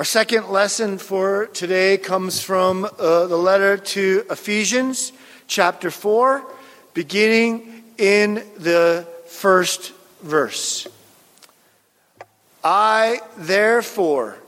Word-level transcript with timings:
Our 0.00 0.04
second 0.04 0.48
lesson 0.48 0.96
for 0.96 1.44
today 1.48 1.98
comes 1.98 2.40
from 2.40 2.86
uh, 2.86 3.26
the 3.26 3.36
letter 3.36 3.76
to 3.76 4.24
Ephesians, 4.30 5.12
chapter 5.46 5.90
4, 5.90 6.42
beginning 6.94 7.84
in 7.98 8.36
the 8.56 9.06
first 9.26 9.92
verse. 10.22 10.88
I, 12.64 13.20
therefore, 13.36 14.38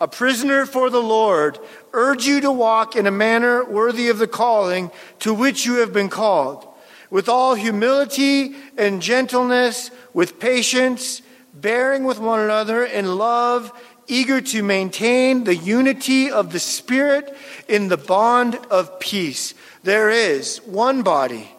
a 0.00 0.08
prisoner 0.08 0.64
for 0.64 0.88
the 0.88 1.02
Lord, 1.02 1.58
urge 1.92 2.24
you 2.24 2.40
to 2.40 2.50
walk 2.50 2.96
in 2.96 3.06
a 3.06 3.10
manner 3.10 3.66
worthy 3.66 4.08
of 4.08 4.16
the 4.16 4.26
calling 4.26 4.90
to 5.18 5.34
which 5.34 5.66
you 5.66 5.74
have 5.80 5.92
been 5.92 6.08
called, 6.08 6.66
with 7.10 7.28
all 7.28 7.54
humility 7.54 8.54
and 8.78 9.02
gentleness, 9.02 9.90
with 10.14 10.40
patience, 10.40 11.20
bearing 11.52 12.04
with 12.04 12.18
one 12.18 12.40
another 12.40 12.82
in 12.82 13.18
love 13.18 13.70
eager 14.12 14.40
to 14.40 14.62
maintain 14.62 15.44
the 15.44 15.56
unity 15.56 16.30
of 16.30 16.52
the 16.52 16.60
Spirit 16.60 17.34
in 17.66 17.88
the 17.88 17.96
bond 17.96 18.56
of 18.70 19.00
peace. 19.00 19.54
There 19.82 20.10
is 20.10 20.58
one 20.58 21.02
body 21.02 21.50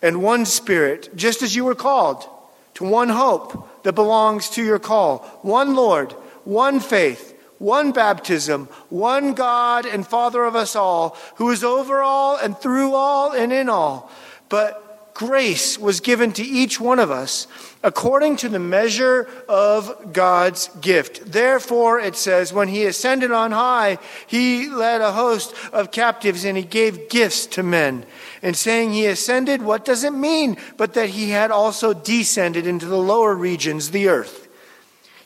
and 0.00 0.22
one 0.22 0.46
Spirit, 0.46 1.10
just 1.14 1.42
as 1.42 1.54
you 1.54 1.64
were 1.64 1.74
called 1.74 2.26
to 2.74 2.84
one 2.84 3.10
hope 3.10 3.82
that 3.84 3.92
belongs 3.92 4.48
to 4.50 4.64
your 4.64 4.78
call, 4.78 5.18
one 5.42 5.74
Lord, 5.74 6.12
one 6.44 6.80
faith, 6.80 7.38
one 7.58 7.92
baptism, 7.92 8.66
one 8.88 9.34
God 9.34 9.86
and 9.86 10.06
Father 10.06 10.44
of 10.44 10.56
us 10.56 10.74
all, 10.74 11.16
who 11.36 11.50
is 11.50 11.62
over 11.62 12.02
all 12.02 12.36
and 12.36 12.58
through 12.58 12.94
all 12.94 13.32
and 13.32 13.52
in 13.52 13.68
all. 13.68 14.10
But 14.48 14.91
grace 15.14 15.78
was 15.78 16.00
given 16.00 16.32
to 16.32 16.42
each 16.42 16.80
one 16.80 16.98
of 16.98 17.10
us 17.10 17.46
according 17.82 18.36
to 18.36 18.48
the 18.48 18.58
measure 18.58 19.28
of 19.48 20.12
God's 20.12 20.68
gift. 20.80 21.32
Therefore, 21.32 21.98
it 21.98 22.16
says, 22.16 22.52
when 22.52 22.68
he 22.68 22.86
ascended 22.86 23.32
on 23.32 23.52
high, 23.52 23.98
he 24.26 24.68
led 24.68 25.00
a 25.00 25.12
host 25.12 25.54
of 25.72 25.90
captives 25.90 26.44
and 26.44 26.56
he 26.56 26.62
gave 26.62 27.08
gifts 27.08 27.46
to 27.46 27.62
men. 27.62 28.06
And 28.42 28.56
saying 28.56 28.92
he 28.92 29.06
ascended, 29.06 29.62
what 29.62 29.84
does 29.84 30.04
it 30.04 30.12
mean? 30.12 30.56
But 30.76 30.94
that 30.94 31.10
he 31.10 31.30
had 31.30 31.50
also 31.50 31.92
descended 31.92 32.66
into 32.66 32.86
the 32.86 32.98
lower 32.98 33.34
regions, 33.34 33.90
the 33.90 34.08
earth. 34.08 34.41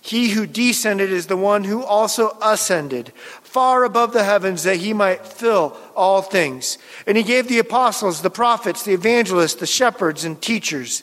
He 0.06 0.28
who 0.28 0.46
descended 0.46 1.10
is 1.10 1.26
the 1.26 1.36
one 1.36 1.64
who 1.64 1.82
also 1.82 2.38
ascended 2.40 3.12
far 3.42 3.82
above 3.82 4.12
the 4.12 4.22
heavens 4.22 4.62
that 4.62 4.76
he 4.76 4.92
might 4.92 5.26
fill 5.26 5.76
all 5.96 6.22
things. 6.22 6.78
And 7.08 7.16
he 7.16 7.24
gave 7.24 7.48
the 7.48 7.58
apostles, 7.58 8.22
the 8.22 8.30
prophets, 8.30 8.84
the 8.84 8.92
evangelists, 8.92 9.56
the 9.56 9.66
shepherds, 9.66 10.24
and 10.24 10.40
teachers 10.40 11.02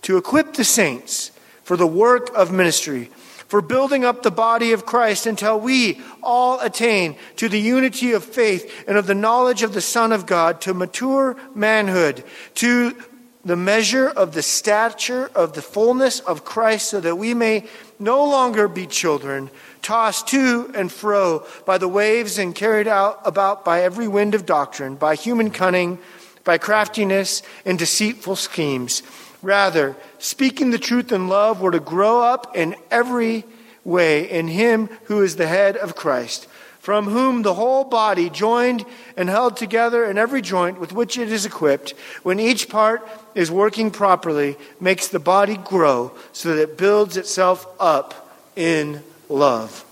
to 0.00 0.16
equip 0.16 0.54
the 0.54 0.64
saints 0.64 1.30
for 1.62 1.76
the 1.76 1.86
work 1.86 2.34
of 2.34 2.50
ministry, 2.50 3.10
for 3.48 3.60
building 3.60 4.02
up 4.02 4.22
the 4.22 4.30
body 4.30 4.72
of 4.72 4.86
Christ 4.86 5.26
until 5.26 5.60
we 5.60 6.00
all 6.22 6.58
attain 6.60 7.16
to 7.36 7.50
the 7.50 7.60
unity 7.60 8.12
of 8.12 8.24
faith 8.24 8.84
and 8.88 8.96
of 8.96 9.06
the 9.06 9.14
knowledge 9.14 9.62
of 9.62 9.74
the 9.74 9.82
Son 9.82 10.10
of 10.10 10.24
God, 10.24 10.62
to 10.62 10.72
mature 10.72 11.36
manhood, 11.54 12.24
to 12.54 12.96
the 13.44 13.56
measure 13.56 14.08
of 14.08 14.34
the 14.34 14.42
stature 14.42 15.30
of 15.34 15.52
the 15.52 15.62
fullness 15.62 16.20
of 16.20 16.44
Christ, 16.44 16.90
so 16.90 17.00
that 17.00 17.16
we 17.16 17.34
may 17.34 17.66
no 17.98 18.24
longer 18.24 18.68
be 18.68 18.86
children, 18.86 19.50
tossed 19.82 20.28
to 20.28 20.70
and 20.74 20.90
fro 20.90 21.46
by 21.64 21.78
the 21.78 21.88
waves 21.88 22.38
and 22.38 22.54
carried 22.54 22.88
out 22.88 23.20
about 23.24 23.64
by 23.64 23.82
every 23.82 24.08
wind 24.08 24.34
of 24.34 24.46
doctrine, 24.46 24.96
by 24.96 25.14
human 25.14 25.50
cunning, 25.50 25.98
by 26.44 26.58
craftiness 26.58 27.42
and 27.64 27.78
deceitful 27.78 28.36
schemes. 28.36 29.02
Rather, 29.42 29.94
speaking 30.18 30.70
the 30.70 30.78
truth 30.78 31.12
in 31.12 31.28
love, 31.28 31.60
we're 31.60 31.70
to 31.70 31.80
grow 31.80 32.20
up 32.20 32.56
in 32.56 32.74
every 32.90 33.44
way 33.84 34.28
in 34.28 34.48
Him 34.48 34.88
who 35.04 35.22
is 35.22 35.36
the 35.36 35.46
head 35.46 35.76
of 35.76 35.94
Christ, 35.94 36.47
from 36.88 37.04
whom 37.04 37.42
the 37.42 37.52
whole 37.52 37.84
body, 37.84 38.30
joined 38.30 38.82
and 39.14 39.28
held 39.28 39.58
together 39.58 40.06
in 40.06 40.16
every 40.16 40.40
joint 40.40 40.80
with 40.80 40.90
which 40.90 41.18
it 41.18 41.30
is 41.30 41.44
equipped, 41.44 41.90
when 42.22 42.40
each 42.40 42.70
part 42.70 43.06
is 43.34 43.50
working 43.50 43.90
properly, 43.90 44.56
makes 44.80 45.08
the 45.08 45.18
body 45.18 45.58
grow 45.58 46.10
so 46.32 46.48
that 46.48 46.62
it 46.62 46.78
builds 46.78 47.18
itself 47.18 47.66
up 47.78 48.34
in 48.56 49.02
love. 49.28 49.84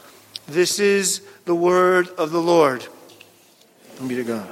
This 0.48 0.80
is 0.80 1.20
the 1.44 1.54
word 1.54 2.08
of 2.16 2.30
the 2.30 2.40
Lord. 2.40 2.86
Be 4.08 4.14
to 4.14 4.24
God. 4.24 4.48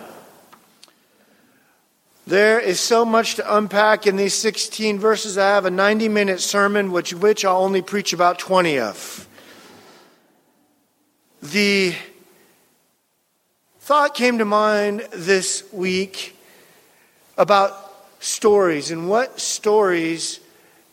There 2.27 2.61
is 2.61 2.79
so 2.79 3.07
much 3.07 3.37
to 3.37 3.57
unpack 3.57 4.07
in 4.07 4.17
these 4.17 4.35
16 4.35 4.99
verses. 4.99 5.39
I 5.39 5.49
have 5.49 5.65
a 5.65 5.71
90 5.71 6.11
minute 6.11 6.41
sermon, 6.41 6.93
which, 6.93 7.15
which 7.15 7.43
I'll 7.47 7.63
only 7.63 7.81
preach 7.81 8.13
about 8.13 8.39
20 8.39 8.81
of. 8.81 9.27
The 11.41 11.95
thought 13.85 14.15
came 14.15 14.39
to 14.39 14.47
mind 14.47 15.07
this 15.13 15.71
week 15.71 16.35
about 17.37 17.77
stories 18.19 18.91
and 18.91 19.11
what 19.11 19.39
stories 19.39 20.41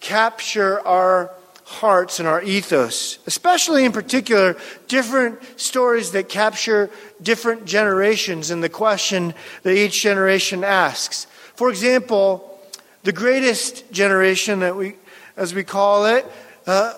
capture 0.01 0.85
our 0.85 1.31
hearts 1.63 2.19
and 2.19 2.27
our 2.27 2.43
ethos, 2.43 3.19
especially 3.27 3.85
in 3.85 3.93
particular, 3.93 4.57
different 4.89 5.39
stories 5.57 6.11
that 6.11 6.27
capture 6.27 6.89
different 7.21 7.63
generations 7.63 8.51
and 8.51 8.61
the 8.61 8.67
question 8.67 9.33
that 9.63 9.73
each 9.73 10.01
generation 10.01 10.65
asks. 10.65 11.27
For 11.55 11.69
example, 11.69 12.59
the 13.03 13.13
greatest 13.13 13.89
generation 13.93 14.59
that 14.59 14.75
we, 14.75 14.95
as 15.37 15.55
we 15.55 15.63
call 15.63 16.07
it, 16.07 16.25
uh, 16.67 16.95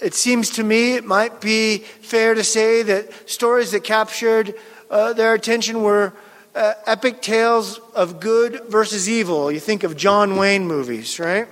it 0.00 0.12
seems 0.12 0.50
to 0.50 0.62
me 0.62 0.96
it 0.96 1.04
might 1.06 1.40
be 1.40 1.78
fair 1.78 2.34
to 2.34 2.44
say 2.44 2.82
that 2.82 3.30
stories 3.30 3.72
that 3.72 3.84
captured 3.84 4.54
uh, 4.90 5.12
their 5.12 5.34
attention 5.34 5.82
were 5.82 6.12
uh, 6.54 6.74
epic 6.86 7.22
tales 7.22 7.78
of 7.94 8.20
good 8.20 8.62
versus 8.68 9.08
evil. 9.08 9.50
You 9.50 9.60
think 9.60 9.84
of 9.84 9.96
John 9.96 10.36
Wayne 10.36 10.66
movies, 10.66 11.20
right? 11.20 11.46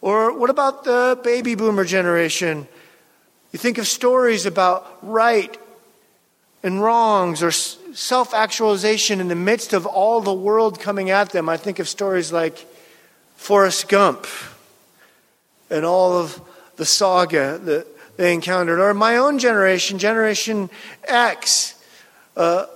Or 0.00 0.36
what 0.36 0.50
about 0.50 0.84
the 0.84 1.18
baby 1.24 1.54
boomer 1.54 1.84
generation? 1.84 2.68
You 3.52 3.58
think 3.58 3.78
of 3.78 3.86
stories 3.86 4.44
about 4.44 4.98
right 5.02 5.56
and 6.62 6.82
wrongs 6.82 7.42
or 7.42 7.50
self 7.50 8.34
actualization 8.34 9.20
in 9.20 9.28
the 9.28 9.34
midst 9.34 9.72
of 9.72 9.86
all 9.86 10.20
the 10.20 10.34
world 10.34 10.78
coming 10.80 11.10
at 11.10 11.30
them. 11.30 11.48
I 11.48 11.56
think 11.56 11.78
of 11.78 11.88
stories 11.88 12.32
like 12.32 12.66
Forrest 13.36 13.88
Gump 13.88 14.26
and 15.70 15.84
all 15.86 16.12
of 16.12 16.40
the 16.76 16.84
saga 16.84 17.58
that 17.58 17.86
they 18.16 18.32
encountered. 18.32 18.80
Or 18.80 18.94
my 18.94 19.16
own 19.16 19.38
generation, 19.38 19.98
Generation 19.98 20.70
X, 21.04 21.74
uh, 22.36 22.66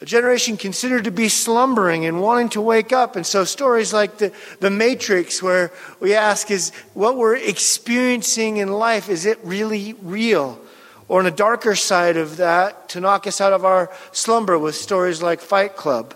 a 0.00 0.04
generation 0.04 0.56
considered 0.56 1.04
to 1.04 1.10
be 1.10 1.28
slumbering 1.28 2.06
and 2.06 2.20
wanting 2.20 2.50
to 2.50 2.60
wake 2.60 2.92
up. 2.92 3.16
And 3.16 3.26
so 3.26 3.44
stories 3.44 3.92
like 3.92 4.18
the, 4.18 4.32
the 4.60 4.70
Matrix, 4.70 5.42
where 5.42 5.72
we 5.98 6.14
ask, 6.14 6.52
is 6.52 6.70
what 6.94 7.16
we're 7.16 7.36
experiencing 7.36 8.58
in 8.58 8.70
life, 8.70 9.08
is 9.08 9.26
it 9.26 9.40
really 9.42 9.94
real? 10.02 10.60
Or 11.08 11.18
on 11.18 11.26
a 11.26 11.32
darker 11.32 11.74
side 11.74 12.16
of 12.16 12.36
that, 12.36 12.90
to 12.90 13.00
knock 13.00 13.26
us 13.26 13.40
out 13.40 13.52
of 13.52 13.64
our 13.64 13.90
slumber 14.12 14.56
with 14.56 14.76
stories 14.76 15.20
like 15.20 15.40
Fight 15.40 15.74
Club. 15.74 16.14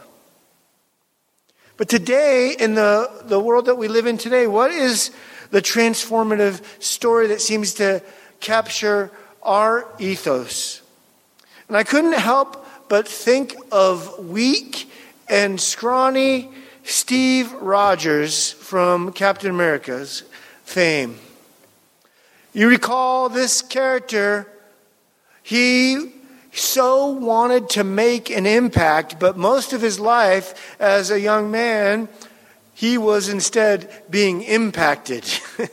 But 1.76 1.88
today, 1.88 2.54
in 2.56 2.74
the, 2.74 3.10
the 3.24 3.40
world 3.40 3.66
that 3.66 3.76
we 3.76 3.88
live 3.88 4.06
in 4.06 4.16
today, 4.16 4.46
what 4.46 4.70
is 4.70 5.10
the 5.52 5.62
transformative 5.62 6.60
story 6.82 7.28
that 7.28 7.40
seems 7.40 7.74
to 7.74 8.02
capture 8.40 9.12
our 9.44 9.86
ethos? 10.00 10.82
And 11.68 11.76
I 11.76 11.84
couldn't 11.84 12.14
help 12.14 12.66
but 12.88 13.06
think 13.06 13.54
of 13.70 14.26
weak 14.26 14.90
and 15.28 15.60
scrawny 15.60 16.50
Steve 16.84 17.52
Rogers 17.52 18.52
from 18.52 19.12
Captain 19.12 19.50
America's 19.50 20.24
fame. 20.64 21.18
You 22.52 22.68
recall 22.68 23.28
this 23.28 23.62
character, 23.62 24.46
he 25.42 26.12
so 26.52 27.06
wanted 27.06 27.70
to 27.70 27.84
make 27.84 28.28
an 28.28 28.44
impact, 28.44 29.18
but 29.18 29.38
most 29.38 29.72
of 29.72 29.80
his 29.80 29.98
life 29.98 30.76
as 30.78 31.10
a 31.10 31.18
young 31.18 31.50
man, 31.50 32.08
he 32.82 32.98
was 32.98 33.28
instead 33.28 33.88
being 34.10 34.42
impacted. 34.42 35.24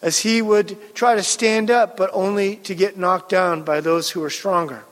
as 0.00 0.20
he 0.20 0.40
would 0.40 0.78
try 0.94 1.14
to 1.14 1.22
stand 1.22 1.70
up, 1.70 1.94
but 1.94 2.08
only 2.14 2.56
to 2.56 2.74
get 2.74 2.96
knocked 2.96 3.28
down 3.28 3.62
by 3.62 3.82
those 3.82 4.08
who 4.08 4.20
were 4.20 4.30
stronger. 4.30 4.82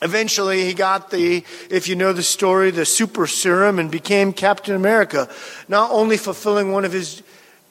Eventually, 0.00 0.64
he 0.64 0.74
got 0.74 1.10
the, 1.10 1.42
if 1.68 1.88
you 1.88 1.96
know 1.96 2.12
the 2.12 2.22
story, 2.22 2.70
the 2.70 2.86
super 2.86 3.26
serum 3.26 3.80
and 3.80 3.90
became 3.90 4.32
Captain 4.32 4.76
America, 4.76 5.28
not 5.66 5.90
only 5.90 6.16
fulfilling 6.16 6.70
one 6.70 6.84
of 6.84 6.92
his 6.92 7.20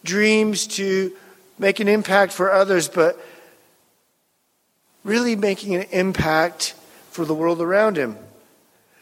dreams 0.04 0.68
to 0.68 1.14
make 1.58 1.80
an 1.80 1.88
impact 1.88 2.34
for 2.34 2.52
others, 2.52 2.90
but 2.90 3.18
really 5.06 5.38
making 5.38 5.74
an 5.74 5.84
impact 5.92 6.76
for 7.12 7.24
the 7.24 7.34
world 7.34 7.62
around 7.62 7.96
him. 7.96 8.18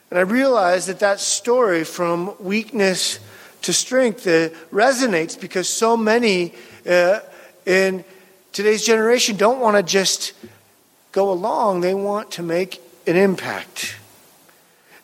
And 0.09 0.18
I 0.18 0.21
realized 0.21 0.88
that 0.88 1.00
that 1.00 1.19
story 1.19 1.83
from 1.83 2.36
weakness 2.39 3.19
to 3.63 3.74
strength 3.74 4.25
uh, 4.25 4.50
resonates 4.71 5.39
because 5.39 5.68
so 5.68 5.98
many 5.98 6.54
uh, 6.89 7.19
in 7.65 8.06
today's 8.54 8.86
generation 8.86 9.36
don't 9.36 9.59
want 9.59 9.75
to 9.75 9.83
just 9.83 10.33
go 11.12 11.31
along, 11.31 11.81
they 11.81 11.94
want 11.94 12.31
to 12.31 12.44
make 12.44 12.81
an 13.06 13.15
impact. 13.15 13.98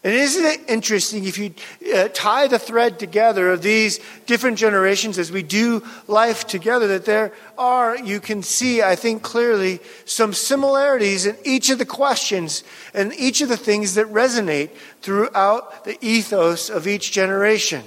And 0.04 0.14
isn't 0.14 0.44
it 0.44 0.70
interesting 0.70 1.24
if 1.24 1.38
you 1.38 1.54
uh, 1.96 2.10
tie 2.10 2.48
the 2.48 2.60
thread 2.60 3.00
together 3.00 3.52
of 3.52 3.62
these 3.62 4.02
different 4.26 4.58
generations 4.58 5.18
as 5.18 5.32
we 5.32 5.44
do 5.44 5.82
life 6.08 6.46
together, 6.46 6.88
that 6.88 7.06
there 7.06 7.32
are, 7.58 7.98
you 7.98 8.20
can 8.20 8.44
see, 8.44 8.82
I 8.82 8.98
think 8.98 9.24
clearly, 9.24 9.80
some 10.04 10.34
similarities 10.34 11.26
in 11.26 11.38
each 11.46 11.70
of 11.70 11.78
the 11.78 11.86
questions 11.86 12.66
and 12.94 13.14
each 13.14 13.40
of 13.40 13.48
the 13.48 13.56
things 13.56 13.96
that 13.96 14.08
resonate 14.08 14.72
throughout 15.02 15.86
the 15.86 15.98
ethos 16.06 16.70
of 16.70 16.86
each 16.86 17.14
generation. 17.14 17.84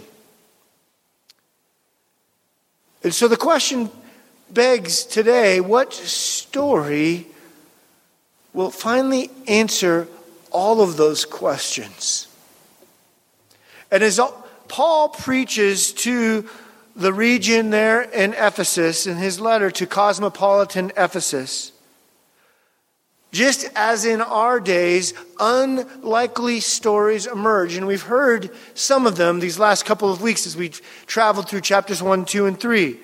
And 3.03 3.15
so 3.15 3.29
the 3.29 3.37
question 3.37 3.91
begs 4.51 5.05
today 5.05 5.61
what 5.61 5.93
story 5.93 7.27
will 8.55 8.71
finally 8.71 9.31
answer 9.47 10.09
all 10.57 10.81
of 10.81 10.97
those 10.97 11.27
questions. 11.27 12.29
And 13.91 14.03
as 14.03 14.19
Paul 14.69 15.11
preaches 15.11 15.93
to 15.93 16.49
the 16.97 17.13
region 17.13 17.69
there 17.69 18.01
in 18.01 18.33
Ephesus 18.33 19.07
in 19.07 19.19
his 19.19 19.39
letter 19.39 19.71
to 19.73 19.87
cosmopolitan 19.87 20.93
Ephesus, 20.97 21.73
just 23.33 23.69
as 23.77 24.07
in 24.07 24.23
our 24.23 24.59
days, 24.59 25.13
unlikely 25.39 26.61
stories 26.61 27.27
emerge. 27.27 27.77
And 27.77 27.87
we've 27.87 28.01
heard 28.01 28.49
some 28.73 29.07
of 29.07 29.17
them 29.17 29.41
these 29.41 29.59
last 29.59 29.85
couple 29.85 30.11
of 30.11 30.23
weeks 30.23 30.47
as 30.47 30.57
we've 30.57 30.81
traveled 31.05 31.51
through 31.51 31.61
chapters 31.61 32.03
1, 32.03 32.25
2, 32.25 32.47
and 32.47 32.59
3. 32.59 32.99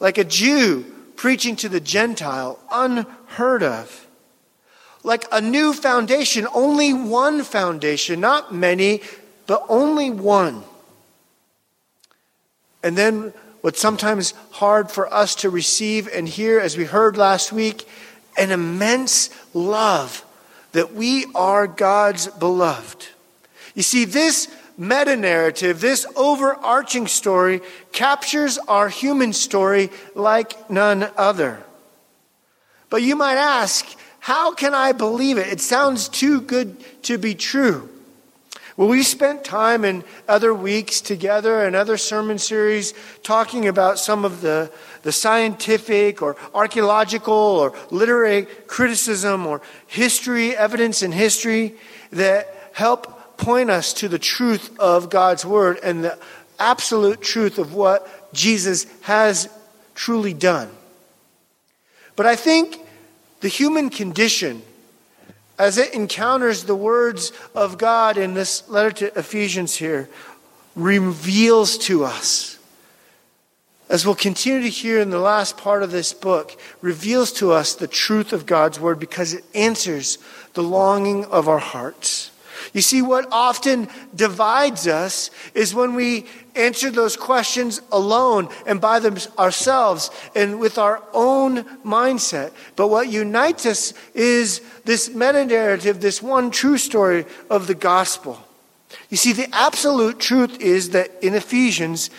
Like 0.00 0.18
a 0.18 0.24
Jew 0.24 0.84
preaching 1.16 1.56
to 1.56 1.70
the 1.70 1.80
Gentile, 1.80 2.58
unheard 2.70 3.62
of 3.62 4.06
like 5.02 5.24
a 5.32 5.40
new 5.40 5.72
foundation, 5.72 6.46
only 6.54 6.92
one 6.92 7.42
foundation, 7.42 8.20
not 8.20 8.54
many, 8.54 9.02
but 9.46 9.64
only 9.68 10.10
one. 10.10 10.62
And 12.82 12.96
then 12.96 13.32
what's 13.60 13.80
sometimes 13.80 14.32
hard 14.52 14.90
for 14.90 15.12
us 15.12 15.34
to 15.36 15.50
receive 15.50 16.08
and 16.08 16.28
hear, 16.28 16.60
as 16.60 16.76
we 16.76 16.84
heard 16.84 17.16
last 17.16 17.52
week, 17.52 17.88
an 18.36 18.50
immense 18.50 19.30
love 19.54 20.24
that 20.72 20.94
we 20.94 21.26
are 21.34 21.66
God's 21.66 22.28
beloved. 22.28 23.08
You 23.74 23.82
see, 23.82 24.04
this 24.04 24.48
meta 24.78 25.16
narrative, 25.16 25.80
this 25.80 26.06
overarching 26.16 27.06
story, 27.06 27.60
captures 27.92 28.56
our 28.58 28.88
human 28.88 29.32
story 29.32 29.90
like 30.14 30.70
none 30.70 31.10
other. 31.16 31.62
But 32.88 33.02
you 33.02 33.14
might 33.14 33.36
ask, 33.36 33.86
how 34.20 34.54
can 34.54 34.74
I 34.74 34.92
believe 34.92 35.38
it? 35.38 35.48
It 35.48 35.60
sounds 35.60 36.08
too 36.08 36.40
good 36.42 36.76
to 37.04 37.18
be 37.18 37.34
true. 37.34 37.88
Well, 38.76 38.88
we 38.88 39.02
spent 39.02 39.44
time 39.44 39.84
in 39.84 40.04
other 40.26 40.54
weeks 40.54 41.02
together 41.02 41.64
and 41.64 41.76
other 41.76 41.98
sermon 41.98 42.38
series 42.38 42.94
talking 43.22 43.68
about 43.68 43.98
some 43.98 44.24
of 44.24 44.40
the, 44.40 44.72
the 45.02 45.12
scientific 45.12 46.22
or 46.22 46.36
archaeological 46.54 47.34
or 47.34 47.74
literary 47.90 48.46
criticism 48.66 49.46
or 49.46 49.60
history, 49.86 50.56
evidence 50.56 51.02
in 51.02 51.12
history 51.12 51.74
that 52.12 52.70
help 52.72 53.36
point 53.36 53.70
us 53.70 53.92
to 53.94 54.08
the 54.08 54.18
truth 54.18 54.78
of 54.78 55.10
God's 55.10 55.44
Word 55.44 55.78
and 55.82 56.04
the 56.04 56.18
absolute 56.58 57.20
truth 57.20 57.58
of 57.58 57.74
what 57.74 58.32
Jesus 58.32 58.86
has 59.02 59.48
truly 59.94 60.32
done. 60.32 60.70
But 62.16 62.26
I 62.26 62.36
think 62.36 62.79
the 63.40 63.48
human 63.48 63.90
condition, 63.90 64.62
as 65.58 65.78
it 65.78 65.92
encounters 65.92 66.64
the 66.64 66.74
words 66.74 67.32
of 67.54 67.78
God 67.78 68.16
in 68.16 68.34
this 68.34 68.68
letter 68.68 68.90
to 68.92 69.18
Ephesians 69.18 69.76
here, 69.76 70.08
reveals 70.76 71.76
to 71.78 72.04
us, 72.04 72.58
as 73.88 74.06
we'll 74.06 74.14
continue 74.14 74.62
to 74.62 74.68
hear 74.68 75.00
in 75.00 75.10
the 75.10 75.18
last 75.18 75.56
part 75.56 75.82
of 75.82 75.90
this 75.90 76.12
book, 76.12 76.58
reveals 76.80 77.32
to 77.32 77.52
us 77.52 77.74
the 77.74 77.88
truth 77.88 78.32
of 78.32 78.46
God's 78.46 78.78
word 78.78 79.00
because 79.00 79.34
it 79.34 79.44
answers 79.54 80.18
the 80.54 80.62
longing 80.62 81.24
of 81.26 81.48
our 81.48 81.58
hearts. 81.58 82.30
You 82.72 82.82
see, 82.82 83.02
what 83.02 83.26
often 83.30 83.88
divides 84.14 84.86
us 84.86 85.30
is 85.54 85.74
when 85.74 85.94
we 85.94 86.26
answer 86.54 86.90
those 86.90 87.16
questions 87.16 87.80
alone 87.92 88.48
and 88.66 88.80
by 88.80 88.98
them 88.98 89.16
ourselves 89.38 90.10
and 90.34 90.60
with 90.60 90.78
our 90.78 91.02
own 91.12 91.64
mindset. 91.84 92.52
But 92.76 92.88
what 92.88 93.08
unites 93.08 93.66
us 93.66 93.94
is 94.14 94.60
this 94.84 95.08
meta 95.08 95.44
narrative, 95.44 96.00
this 96.00 96.22
one 96.22 96.50
true 96.50 96.78
story 96.78 97.24
of 97.48 97.66
the 97.66 97.74
gospel. 97.74 98.42
You 99.08 99.16
see, 99.16 99.32
the 99.32 99.48
absolute 99.54 100.18
truth 100.18 100.60
is 100.60 100.90
that 100.90 101.10
in 101.22 101.34
Ephesians, 101.34 102.10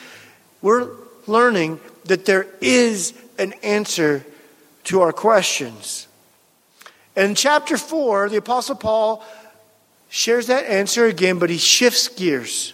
we're 0.61 0.89
learning 1.27 1.79
that 2.05 2.25
there 2.25 2.47
is 2.61 3.13
an 3.37 3.53
answer 3.63 4.25
to 4.85 5.01
our 5.01 5.13
questions. 5.13 6.07
In 7.15 7.35
chapter 7.35 7.77
4, 7.77 8.29
the 8.29 8.37
Apostle 8.37 8.75
Paul 8.75 9.23
shares 10.11 10.47
that 10.47 10.65
answer 10.65 11.05
again, 11.05 11.39
but 11.39 11.49
he 11.49 11.57
shifts 11.57 12.09
gears. 12.09 12.73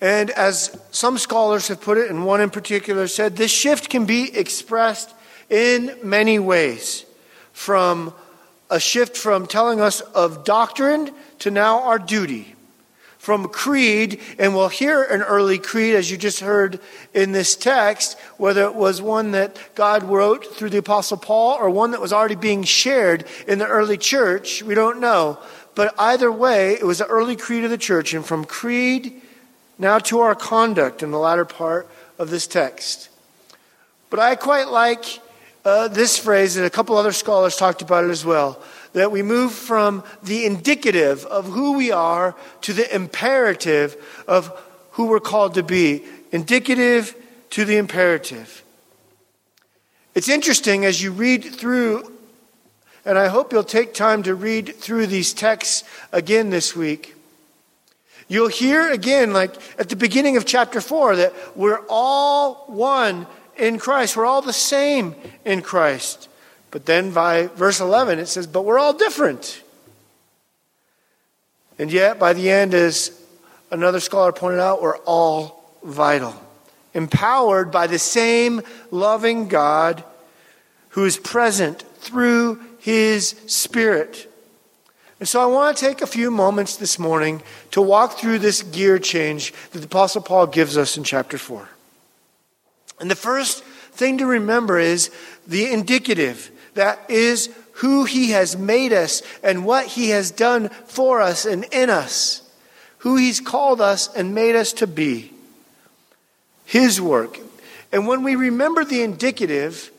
And 0.00 0.30
as 0.30 0.78
some 0.90 1.16
scholars 1.16 1.68
have 1.68 1.80
put 1.80 1.96
it, 1.98 2.10
and 2.10 2.26
one 2.26 2.42
in 2.42 2.50
particular 2.50 3.08
said, 3.08 3.36
this 3.36 3.50
shift 3.50 3.88
can 3.88 4.04
be 4.04 4.36
expressed 4.36 5.14
in 5.48 5.96
many 6.02 6.38
ways. 6.38 7.06
From 7.52 8.12
a 8.68 8.78
shift 8.78 9.16
from 9.16 9.46
telling 9.46 9.80
us 9.80 10.02
of 10.02 10.44
doctrine 10.44 11.10
to 11.38 11.50
now 11.50 11.84
our 11.84 11.98
duty 11.98 12.55
from 13.26 13.48
creed, 13.48 14.20
and 14.38 14.54
we'll 14.54 14.68
hear 14.68 15.02
an 15.02 15.20
early 15.20 15.58
creed 15.58 15.96
as 15.96 16.08
you 16.08 16.16
just 16.16 16.38
heard 16.38 16.78
in 17.12 17.32
this 17.32 17.56
text, 17.56 18.16
whether 18.36 18.62
it 18.62 18.76
was 18.76 19.02
one 19.02 19.32
that 19.32 19.58
God 19.74 20.04
wrote 20.04 20.54
through 20.54 20.70
the 20.70 20.78
Apostle 20.78 21.16
Paul 21.16 21.58
or 21.58 21.68
one 21.68 21.90
that 21.90 22.00
was 22.00 22.12
already 22.12 22.36
being 22.36 22.62
shared 22.62 23.24
in 23.48 23.58
the 23.58 23.66
early 23.66 23.98
church, 23.98 24.62
we 24.62 24.76
don't 24.76 25.00
know. 25.00 25.40
But 25.74 25.92
either 25.98 26.30
way, 26.30 26.74
it 26.74 26.84
was 26.84 26.98
the 26.98 27.06
early 27.06 27.34
creed 27.34 27.64
of 27.64 27.70
the 27.70 27.78
church, 27.78 28.14
and 28.14 28.24
from 28.24 28.44
creed 28.44 29.20
now 29.76 29.98
to 29.98 30.20
our 30.20 30.36
conduct 30.36 31.02
in 31.02 31.10
the 31.10 31.18
latter 31.18 31.44
part 31.44 31.88
of 32.20 32.30
this 32.30 32.46
text. 32.46 33.08
But 34.08 34.20
I 34.20 34.36
quite 34.36 34.68
like 34.68 35.18
uh, 35.64 35.88
this 35.88 36.16
phrase, 36.16 36.56
and 36.56 36.64
a 36.64 36.70
couple 36.70 36.96
other 36.96 37.10
scholars 37.10 37.56
talked 37.56 37.82
about 37.82 38.04
it 38.04 38.10
as 38.10 38.24
well 38.24 38.62
that 38.96 39.12
we 39.12 39.22
move 39.22 39.52
from 39.52 40.02
the 40.22 40.46
indicative 40.46 41.26
of 41.26 41.44
who 41.44 41.74
we 41.74 41.92
are 41.92 42.34
to 42.62 42.72
the 42.72 42.94
imperative 42.94 43.94
of 44.26 44.50
who 44.92 45.04
we're 45.04 45.20
called 45.20 45.52
to 45.52 45.62
be. 45.62 46.02
Indicative 46.32 47.14
to 47.50 47.66
the 47.66 47.76
imperative. 47.76 48.64
It's 50.14 50.30
interesting 50.30 50.86
as 50.86 51.02
you 51.02 51.12
read 51.12 51.44
through, 51.44 52.10
and 53.04 53.18
I 53.18 53.28
hope 53.28 53.52
you'll 53.52 53.64
take 53.64 53.92
time 53.92 54.22
to 54.22 54.34
read 54.34 54.74
through 54.74 55.08
these 55.08 55.34
texts 55.34 55.84
again 56.10 56.48
this 56.48 56.74
week. 56.74 57.16
You'll 58.28 58.48
hear 58.48 58.90
again, 58.90 59.34
like 59.34 59.54
at 59.78 59.90
the 59.90 59.96
beginning 59.96 60.38
of 60.38 60.46
chapter 60.46 60.80
4, 60.80 61.16
that 61.16 61.34
we're 61.54 61.84
all 61.90 62.64
one 62.66 63.26
in 63.58 63.78
Christ. 63.78 64.16
We're 64.16 64.24
all 64.24 64.40
the 64.40 64.54
same 64.54 65.14
in 65.44 65.60
Christ. 65.60 66.30
But 66.76 66.84
then 66.84 67.10
by 67.10 67.46
verse 67.46 67.80
11, 67.80 68.18
it 68.18 68.26
says, 68.26 68.46
But 68.46 68.66
we're 68.66 68.78
all 68.78 68.92
different. 68.92 69.62
And 71.78 71.90
yet, 71.90 72.18
by 72.18 72.34
the 72.34 72.50
end, 72.50 72.74
as 72.74 73.18
another 73.70 73.98
scholar 73.98 74.30
pointed 74.30 74.60
out, 74.60 74.82
we're 74.82 74.98
all 74.98 75.72
vital, 75.82 76.34
empowered 76.92 77.72
by 77.72 77.86
the 77.86 77.98
same 77.98 78.60
loving 78.90 79.48
God 79.48 80.04
who 80.90 81.06
is 81.06 81.16
present 81.16 81.82
through 81.96 82.60
his 82.80 83.28
Spirit. 83.46 84.30
And 85.18 85.26
so 85.26 85.40
I 85.40 85.46
want 85.46 85.78
to 85.78 85.82
take 85.82 86.02
a 86.02 86.06
few 86.06 86.30
moments 86.30 86.76
this 86.76 86.98
morning 86.98 87.42
to 87.70 87.80
walk 87.80 88.18
through 88.18 88.40
this 88.40 88.62
gear 88.62 88.98
change 88.98 89.54
that 89.70 89.78
the 89.78 89.86
Apostle 89.86 90.20
Paul 90.20 90.46
gives 90.46 90.76
us 90.76 90.98
in 90.98 91.04
chapter 91.04 91.38
4. 91.38 91.70
And 93.00 93.10
the 93.10 93.16
first 93.16 93.64
thing 93.64 94.18
to 94.18 94.26
remember 94.26 94.78
is 94.78 95.10
the 95.46 95.72
indicative. 95.72 96.50
That 96.76 97.10
is 97.10 97.50
who 97.72 98.04
He 98.04 98.30
has 98.30 98.56
made 98.56 98.92
us 98.92 99.22
and 99.42 99.66
what 99.66 99.86
He 99.86 100.10
has 100.10 100.30
done 100.30 100.68
for 100.86 101.20
us 101.20 101.44
and 101.44 101.64
in 101.72 101.90
us. 101.90 102.42
Who 102.98 103.16
He's 103.16 103.40
called 103.40 103.80
us 103.80 104.14
and 104.14 104.34
made 104.34 104.56
us 104.56 104.72
to 104.74 104.86
be. 104.86 105.32
His 106.64 107.00
work. 107.00 107.38
And 107.92 108.06
when 108.06 108.22
we 108.22 108.36
remember 108.36 108.84
the 108.84 109.02
indicative, 109.02 109.90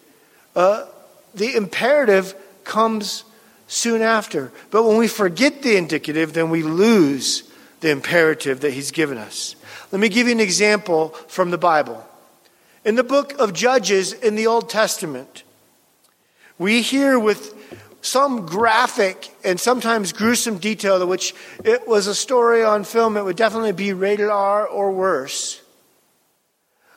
uh, 0.56 0.86
the 1.34 1.56
imperative 1.56 2.36
comes 2.64 3.24
soon 3.68 4.02
after. 4.02 4.52
But 4.72 4.84
when 4.84 4.98
we 4.98 5.08
forget 5.08 5.62
the 5.62 5.78
indicative, 5.78 6.34
then 6.34 6.50
we 6.50 6.64
lose 6.64 7.44
the 7.80 7.90
imperative 7.90 8.62
that 8.62 8.74
He's 8.74 8.92
given 8.92 9.18
us. 9.18 9.56
Let 9.92 10.02
me 10.02 10.10
give 10.10 10.28
you 10.28 10.34
an 10.34 10.40
example 10.40 11.10
from 11.28 11.52
the 11.52 11.58
Bible. 11.58 12.06
In 12.86 12.96
the 12.96 13.04
book 13.04 13.34
of 13.40 13.54
Judges 13.54 14.14
in 14.14 14.36
the 14.36 14.48
Old 14.48 14.70
Testament, 14.70 15.44
we 16.58 16.82
hear 16.82 17.20
with 17.20 17.54
some 18.02 18.46
graphic 18.46 19.30
and 19.44 19.60
sometimes 19.60 20.14
gruesome 20.14 20.58
detail, 20.58 21.06
which 21.06 21.34
it 21.64 21.88
was 21.88 22.08
a 22.08 22.16
story 22.16 22.64
on 22.64 22.84
film, 22.84 23.18
it 23.18 23.24
would 23.24 23.36
definitely 23.36 23.74
be 23.74 23.94
rated 23.94 24.30
R 24.30 24.66
or 24.66 24.92
worse, 24.92 25.62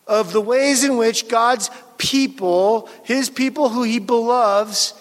of 0.06 0.32
the 0.32 0.40
ways 0.40 0.84
in 0.84 0.96
which 0.96 1.28
God's 1.28 1.70
people, 1.98 2.88
his 3.04 3.28
people 3.28 3.68
who 3.68 3.82
he 3.82 3.98
beloves, 3.98 4.94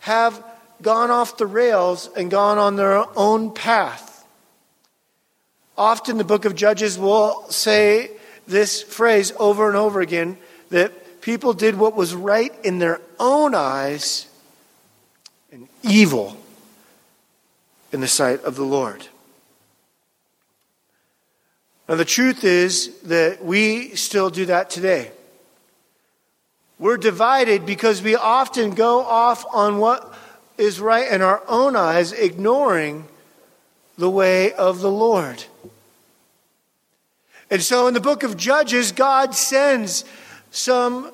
have 0.00 0.44
gone 0.82 1.10
off 1.10 1.38
the 1.38 1.46
rails 1.46 2.10
and 2.16 2.30
gone 2.30 2.58
on 2.58 2.76
their 2.76 3.04
own 3.16 3.52
path. 3.52 4.26
Often 5.76 6.18
the 6.18 6.24
book 6.24 6.44
of 6.44 6.54
Judges 6.54 6.98
will 6.98 7.46
say 7.50 8.10
this 8.46 8.82
phrase 8.82 9.32
over 9.38 9.66
and 9.66 9.76
over 9.76 10.00
again 10.00 10.36
that 10.70 11.20
people 11.20 11.52
did 11.52 11.76
what 11.76 11.96
was 11.96 12.14
right 12.14 12.52
in 12.64 12.78
their 12.78 13.00
own 13.18 13.54
eyes 13.54 14.26
and 15.52 15.68
evil 15.82 16.36
in 17.92 18.00
the 18.00 18.08
sight 18.08 18.42
of 18.44 18.56
the 18.56 18.64
Lord. 18.64 19.06
Now, 21.88 21.96
the 21.96 22.04
truth 22.04 22.44
is 22.44 22.98
that 23.02 23.44
we 23.44 23.94
still 23.94 24.30
do 24.30 24.46
that 24.46 24.70
today. 24.70 25.10
We're 26.78 26.96
divided 26.96 27.66
because 27.66 28.02
we 28.02 28.16
often 28.16 28.70
go 28.70 29.00
off 29.00 29.44
on 29.52 29.78
what 29.78 30.12
is 30.56 30.80
right 30.80 31.10
in 31.10 31.22
our 31.22 31.42
own 31.46 31.76
eyes, 31.76 32.12
ignoring 32.12 33.06
the 33.96 34.10
way 34.10 34.52
of 34.52 34.80
the 34.80 34.90
Lord. 34.90 35.44
And 37.50 37.62
so 37.62 37.86
in 37.86 37.94
the 37.94 38.00
book 38.00 38.22
of 38.22 38.36
Judges, 38.36 38.92
God 38.92 39.34
sends 39.34 40.04
some, 40.50 41.12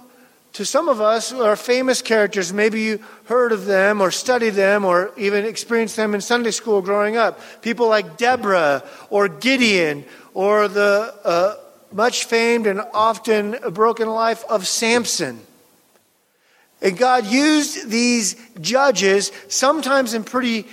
to 0.55 0.65
some 0.65 0.89
of 0.89 1.01
us, 1.01 1.33
are 1.33 1.57
famous 1.57 2.03
characters. 2.03 2.53
Maybe 2.53 2.81
you 2.81 3.01
heard 3.25 3.53
of 3.53 3.67
them 3.67 4.01
or 4.01 4.11
studied 4.11 4.51
them 4.51 4.85
or 4.85 5.13
even 5.17 5.45
experienced 5.45 5.97
them 5.97 6.15
in 6.15 6.21
Sunday 6.21 6.51
school 6.51 6.83
growing 6.83 7.17
up. 7.17 7.41
People 7.63 7.89
like 7.89 8.17
Deborah 8.17 8.83
or 9.11 9.29
Gideon 9.29 10.05
or 10.35 10.69
the 10.69 11.15
uh, 11.25 11.55
much 11.93 12.25
famed 12.25 12.67
and 12.67 12.81
often 12.93 13.57
broken 13.73 14.09
life 14.09 14.45
of 14.49 14.67
Samson. 14.67 15.41
And 16.83 16.97
God 16.97 17.27
used 17.27 17.91
these 17.91 18.37
judges, 18.61 19.33
sometimes 19.49 20.15
in 20.15 20.25
pretty 20.25 20.67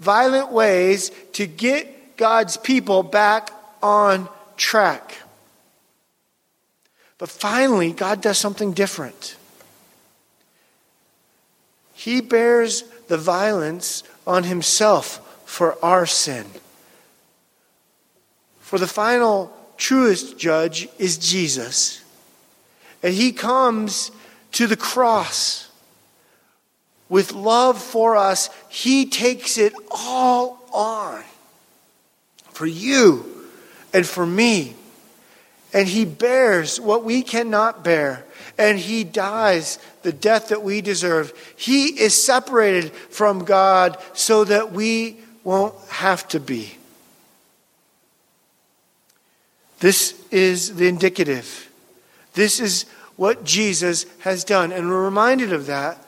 violent 0.00 0.50
ways, 0.50 1.10
to 1.34 1.46
get 1.46 2.16
God's 2.16 2.56
people 2.56 3.02
back 3.02 3.50
on 3.82 4.28
track. 4.56 5.16
But 7.20 7.28
finally, 7.28 7.92
God 7.92 8.22
does 8.22 8.38
something 8.38 8.72
different. 8.72 9.36
He 11.92 12.22
bears 12.22 12.82
the 13.08 13.18
violence 13.18 14.02
on 14.26 14.44
himself 14.44 15.20
for 15.44 15.76
our 15.84 16.06
sin. 16.06 16.46
For 18.60 18.78
the 18.78 18.86
final, 18.86 19.54
truest 19.76 20.38
judge 20.38 20.88
is 20.98 21.18
Jesus. 21.18 22.02
And 23.02 23.12
he 23.12 23.32
comes 23.32 24.10
to 24.52 24.66
the 24.66 24.78
cross 24.78 25.70
with 27.10 27.32
love 27.32 27.82
for 27.82 28.16
us. 28.16 28.48
He 28.70 29.04
takes 29.04 29.58
it 29.58 29.74
all 29.90 30.58
on 30.72 31.22
for 32.52 32.64
you 32.64 33.46
and 33.92 34.06
for 34.06 34.24
me. 34.24 34.74
And 35.72 35.88
he 35.88 36.04
bears 36.04 36.80
what 36.80 37.04
we 37.04 37.22
cannot 37.22 37.84
bear. 37.84 38.24
And 38.58 38.78
he 38.78 39.04
dies 39.04 39.78
the 40.02 40.12
death 40.12 40.48
that 40.48 40.62
we 40.62 40.80
deserve. 40.80 41.32
He 41.56 41.86
is 42.00 42.20
separated 42.20 42.92
from 42.92 43.44
God 43.44 43.96
so 44.12 44.44
that 44.44 44.72
we 44.72 45.18
won't 45.44 45.74
have 45.88 46.26
to 46.28 46.40
be. 46.40 46.76
This 49.78 50.20
is 50.30 50.76
the 50.76 50.88
indicative. 50.88 51.70
This 52.34 52.60
is 52.60 52.84
what 53.16 53.44
Jesus 53.44 54.06
has 54.20 54.44
done. 54.44 54.72
And 54.72 54.88
we're 54.88 55.04
reminded 55.04 55.52
of 55.52 55.66
that 55.66 55.98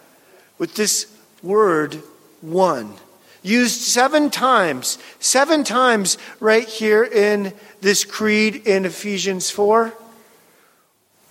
with 0.59 0.75
this 0.75 1.07
word, 1.43 2.03
one 2.41 2.95
used 3.43 3.81
seven 3.81 4.31
times, 4.31 4.99
seven 5.19 5.65
times 5.65 6.17
right 6.41 6.67
here 6.67 7.05
in 7.05 7.53
this 7.81 8.05
creed 8.05 8.67
in 8.67 8.85
Ephesians 8.85 9.51
4. 9.51 9.93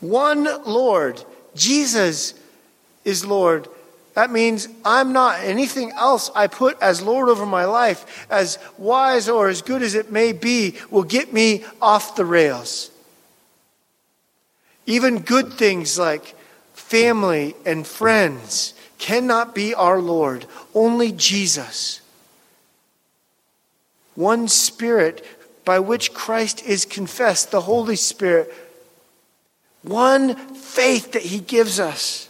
One 0.02 0.48
Lord, 0.66 1.24
Jesus 1.56 2.34
is 3.06 3.26
Lord. 3.26 3.68
That 4.14 4.32
means 4.32 4.68
I'm 4.84 5.14
not 5.14 5.40
anything 5.40 5.92
else 5.92 6.30
I 6.36 6.48
put 6.48 6.78
as 6.82 7.02
Lord 7.02 7.30
over 7.30 7.46
my 7.46 7.66
life, 7.66 8.28
as 8.30 8.60
wise 8.78 9.30
or 9.30 9.48
as 9.48 9.62
good 9.62 9.82
as 9.82 9.96
it 9.96 10.12
may 10.12 10.34
be, 10.34 10.76
will 10.90 11.04
get 11.04 11.32
me 11.32 11.64
off 11.82 12.16
the 12.16 12.26
rails. 12.26 12.92
Even 14.86 15.20
good 15.20 15.54
things 15.54 15.98
like 15.98 16.36
family 16.74 17.56
and 17.66 17.88
friends 17.88 18.74
cannot 18.98 19.56
be 19.56 19.74
our 19.74 20.02
Lord, 20.02 20.46
only 20.76 21.14
Jesus 21.14 22.01
one 24.16 24.48
Spirit 24.48 25.26
by 25.66 25.80
which 25.80 26.14
Christ 26.14 26.66
is 26.66 26.86
confessed, 26.86 27.52
the 27.52 27.62
Holy 27.62 27.96
Spirit, 27.96 28.54
one 29.84 30.36
faith 30.54 31.14
that 31.14 31.24
He 31.24 31.40
gives 31.40 31.80
us, 31.80 32.30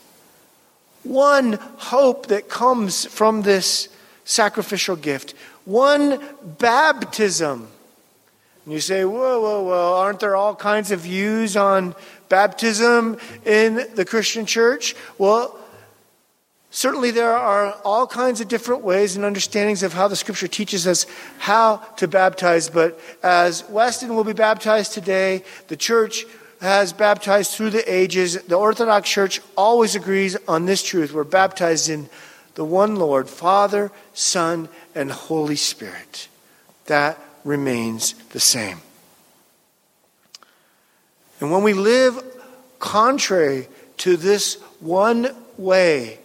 one 1.04 1.54
hope 1.78 2.28
that 2.28 2.50
comes 2.50 3.06
from 3.06 3.42
this 3.42 3.90
sacrificial 4.26 4.96
gift, 4.96 5.34
one 5.66 6.20
baptism. 6.60 7.68
And 8.66 8.74
you 8.74 8.80
say, 8.80 9.06
whoa, 9.06 9.42
whoa, 9.42 9.64
whoa, 9.64 9.96
aren't 9.98 10.20
there 10.20 10.36
all 10.36 10.56
kinds 10.56 10.92
of 10.92 11.02
views 11.02 11.58
on 11.58 11.96
baptism 12.30 13.18
in 13.46 13.88
the 13.96 14.06
Christian 14.06 14.46
church? 14.46 14.96
Well, 15.18 15.58
Certainly, 16.74 17.12
there 17.12 17.34
are 17.34 17.74
all 17.84 18.08
kinds 18.08 18.40
of 18.40 18.48
different 18.48 18.82
ways 18.82 19.18
and 19.18 19.26
understandings 19.26 19.84
of 19.84 19.92
how 19.92 20.08
the 20.08 20.16
scripture 20.16 20.48
teaches 20.48 20.88
us 20.88 21.06
how 21.38 21.78
to 21.98 22.08
baptize. 22.08 22.70
But 22.70 22.98
as 23.22 23.68
Weston 23.68 24.16
will 24.16 24.24
be 24.24 24.32
baptized 24.32 24.94
today, 24.94 25.44
the 25.68 25.76
church 25.76 26.26
has 26.62 26.94
baptized 26.94 27.52
through 27.52 27.72
the 27.72 27.94
ages. 27.94 28.42
The 28.44 28.56
Orthodox 28.56 29.10
Church 29.10 29.42
always 29.58 29.96
agrees 29.96 30.38
on 30.48 30.66
this 30.66 30.82
truth. 30.82 31.12
We're 31.12 31.26
baptized 31.26 31.90
in 31.90 32.10
the 32.56 32.64
one 32.64 32.96
Lord, 32.96 33.28
Father, 33.28 33.92
Son, 34.14 34.70
and 34.96 35.12
Holy 35.12 35.58
Spirit. 35.58 36.30
That 36.86 37.20
remains 37.44 38.14
the 38.30 38.40
same. 38.40 38.80
And 41.42 41.52
when 41.52 41.64
we 41.64 41.74
live 41.74 42.24
contrary 42.80 43.68
to 43.98 44.16
this 44.16 44.56
one 44.80 45.36
way, 45.58 46.20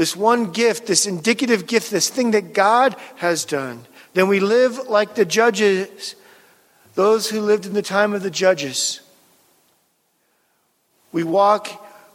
this 0.00 0.16
one 0.16 0.50
gift, 0.50 0.86
this 0.86 1.04
indicative 1.04 1.66
gift, 1.66 1.90
this 1.90 2.08
thing 2.08 2.30
that 2.30 2.54
God 2.54 2.96
has 3.16 3.44
done, 3.44 3.84
then 4.14 4.28
we 4.28 4.40
live 4.40 4.88
like 4.88 5.14
the 5.14 5.26
judges, 5.26 6.16
those 6.94 7.28
who 7.28 7.42
lived 7.42 7.66
in 7.66 7.74
the 7.74 7.82
time 7.82 8.14
of 8.14 8.22
the 8.22 8.30
judges. 8.30 9.02
We 11.12 11.22
walk 11.22 11.68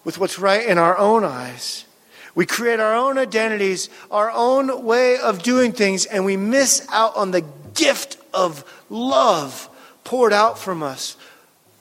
with 0.04 0.18
what's 0.18 0.40
right 0.40 0.66
in 0.66 0.80
our 0.80 0.98
own 0.98 1.24
eyes. 1.24 1.86
We 2.34 2.48
create 2.48 2.80
our 2.80 2.96
own 2.96 3.20
identities, 3.20 3.92
our 4.10 4.32
own 4.32 4.84
way 4.84 5.20
of 5.20 5.44
doing 5.44 5.72
things, 5.72 6.08
and 6.08 6.26
we 6.26 6.38
miss 6.38 6.88
out 6.92 7.16
on 7.16 7.30
the 7.30 7.46
gift 7.76 8.18
of 8.34 8.66
love 8.90 9.70
poured 10.04 10.34
out 10.34 10.58
from 10.58 10.82
us 10.82 11.18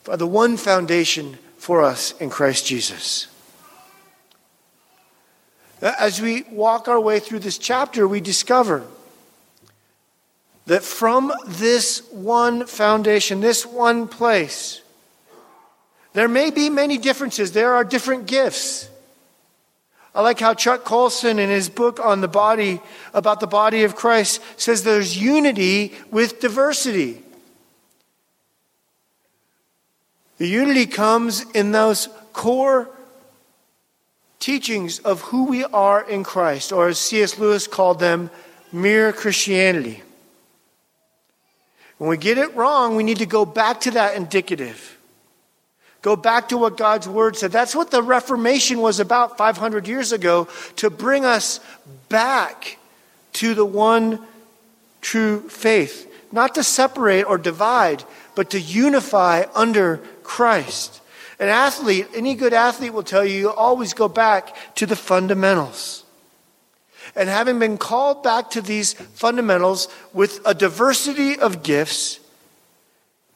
by 0.04 0.16
the 0.16 0.26
one 0.26 0.58
foundation 0.58 1.38
for 1.56 1.82
us 1.82 2.12
in 2.20 2.28
Christ 2.28 2.66
Jesus. 2.66 3.28
Uh, 5.84 5.92
as 5.98 6.18
we 6.18 6.44
walk 6.44 6.88
our 6.88 6.98
way 6.98 7.20
through 7.20 7.38
this 7.38 7.58
chapter, 7.58 8.08
we 8.08 8.18
discover 8.18 8.82
that 10.64 10.82
from 10.82 11.30
this 11.46 12.02
one 12.10 12.64
foundation, 12.64 13.42
this 13.42 13.66
one 13.66 14.08
place, 14.08 14.80
there 16.14 16.26
may 16.26 16.50
be 16.50 16.70
many 16.70 16.96
differences. 16.96 17.52
There 17.52 17.74
are 17.74 17.84
different 17.84 18.26
gifts. 18.26 18.88
I 20.14 20.22
like 20.22 20.40
how 20.40 20.54
Chuck 20.54 20.84
Colson, 20.84 21.38
in 21.38 21.50
his 21.50 21.68
book 21.68 22.00
on 22.00 22.22
the 22.22 22.28
body, 22.28 22.80
about 23.12 23.40
the 23.40 23.46
body 23.46 23.84
of 23.84 23.94
Christ, 23.94 24.40
says 24.56 24.84
there's 24.84 25.20
unity 25.20 25.92
with 26.10 26.40
diversity. 26.40 27.20
The 30.38 30.48
unity 30.48 30.86
comes 30.86 31.44
in 31.50 31.72
those 31.72 32.08
core 32.32 32.88
teachings 34.44 34.98
of 34.98 35.22
who 35.22 35.44
we 35.44 35.64
are 35.64 36.06
in 36.06 36.22
Christ, 36.22 36.70
or 36.70 36.88
as 36.88 36.98
C.S. 36.98 37.38
Lewis 37.38 37.66
called 37.66 37.98
them, 37.98 38.28
mere 38.70 39.10
Christianity. 39.10 40.02
When 41.96 42.10
we 42.10 42.18
get 42.18 42.36
it 42.36 42.54
wrong, 42.54 42.94
we 42.94 43.04
need 43.04 43.18
to 43.18 43.26
go 43.26 43.46
back 43.46 43.80
to 43.82 43.92
that 43.92 44.16
indicative. 44.16 44.98
Go 46.02 46.14
back 46.14 46.50
to 46.50 46.58
what 46.58 46.76
God's 46.76 47.08
word 47.08 47.38
said. 47.38 47.52
That's 47.52 47.74
what 47.74 47.90
the 47.90 48.02
Reformation 48.02 48.80
was 48.80 49.00
about 49.00 49.38
500 49.38 49.88
years 49.88 50.12
ago 50.12 50.46
to 50.76 50.90
bring 50.90 51.24
us 51.24 51.60
back 52.10 52.76
to 53.34 53.54
the 53.54 53.64
one 53.64 54.20
true 55.00 55.48
faith. 55.48 56.06
Not 56.32 56.56
to 56.56 56.62
separate 56.62 57.22
or 57.22 57.38
divide, 57.38 58.04
but 58.34 58.50
to 58.50 58.60
unify 58.60 59.44
under 59.54 60.02
Christ. 60.22 61.00
An 61.38 61.48
athlete, 61.48 62.06
any 62.14 62.34
good 62.34 62.52
athlete 62.52 62.92
will 62.92 63.02
tell 63.02 63.24
you, 63.24 63.38
you 63.38 63.50
always 63.50 63.92
go 63.92 64.08
back 64.08 64.74
to 64.76 64.86
the 64.86 64.96
fundamentals. 64.96 66.04
And 67.16 67.28
having 67.28 67.58
been 67.58 67.78
called 67.78 68.22
back 68.22 68.50
to 68.50 68.60
these 68.60 68.92
fundamentals 68.94 69.88
with 70.12 70.40
a 70.44 70.54
diversity 70.54 71.38
of 71.38 71.62
gifts, 71.62 72.20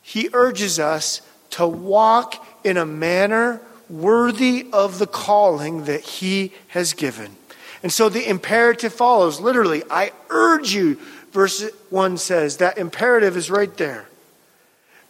he 0.02 0.30
urges 0.32 0.78
us 0.78 1.22
to 1.50 1.66
walk 1.66 2.44
in 2.64 2.76
a 2.76 2.86
manner 2.86 3.60
worthy 3.88 4.66
of 4.72 4.98
the 4.98 5.06
calling 5.06 5.84
that 5.84 6.00
he 6.00 6.52
has 6.68 6.92
given. 6.92 7.36
And 7.82 7.92
so 7.92 8.08
the 8.08 8.28
imperative 8.28 8.92
follows 8.92 9.40
literally, 9.40 9.82
I 9.90 10.12
urge 10.30 10.74
you, 10.74 10.98
verse 11.30 11.64
1 11.90 12.16
says. 12.18 12.56
That 12.56 12.78
imperative 12.78 13.36
is 13.36 13.50
right 13.50 13.74
there. 13.76 14.08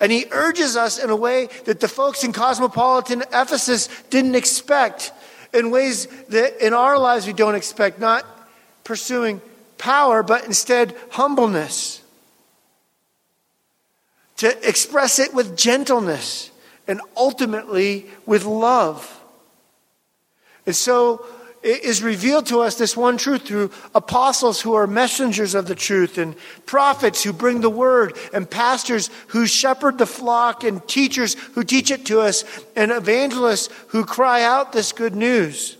And 0.01 0.13
he 0.13 0.27
urges 0.31 0.77
us 0.77 0.99
in 0.99 1.11
a 1.11 1.17
way 1.17 1.49
that 1.65 1.81
the 1.81 1.89
folks 1.89 2.23
in 2.23 2.33
cosmopolitan 2.33 3.23
Ephesus 3.33 3.89
didn't 4.11 4.37
expect, 4.37 5.13
in 5.53 5.71
ways 5.71 6.07
that 6.29 6.65
in 6.65 6.73
our 6.73 6.99
lives 6.99 7.27
we 7.27 7.33
don't 7.33 7.55
expect, 7.55 7.99
not 7.99 8.25
pursuing 8.85 9.41
power, 9.77 10.23
but 10.23 10.45
instead 10.45 10.95
humbleness. 11.11 12.03
To 14.39 14.69
express 14.69 15.19
it 15.19 15.35
with 15.35 15.57
gentleness 15.57 16.53
and 16.87 17.01
ultimately 17.17 18.07
with 18.25 18.45
love. 18.45 19.21
And 20.65 20.77
so 20.77 21.27
is 21.63 22.03
revealed 22.03 22.47
to 22.47 22.61
us 22.61 22.77
this 22.77 22.97
one 22.97 23.17
truth 23.17 23.43
through 23.43 23.71
apostles 23.95 24.61
who 24.61 24.75
are 24.75 24.87
messengers 24.87 25.55
of 25.55 25.67
the 25.67 25.75
truth, 25.75 26.19
and 26.19 26.35
prophets 26.67 27.23
who 27.23 27.33
bring 27.33 27.61
the 27.61 27.71
word, 27.71 28.17
and 28.33 28.49
pastors 28.49 29.11
who 29.29 29.47
shepherd 29.47 29.99
the 29.99 30.07
flock, 30.07 30.65
and 30.65 30.87
teachers 30.87 31.35
who 31.55 31.65
teach 31.65 31.91
it 31.91 32.07
to 32.07 32.21
us, 32.21 32.45
and 32.77 32.91
evangelists 32.91 33.69
who 33.89 34.05
cry 34.05 34.43
out 34.43 34.73
this 34.73 34.93
good 34.93 35.17
news. 35.17 35.77